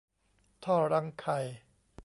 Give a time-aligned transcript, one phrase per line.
[0.63, 1.37] ท่อรังไข่